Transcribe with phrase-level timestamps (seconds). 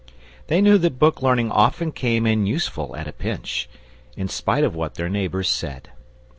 [0.47, 3.69] They knew that book learning often came in useful at a pinch,
[4.17, 5.91] in spite of what their neighbours said.